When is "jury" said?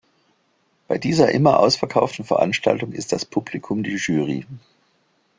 3.97-4.47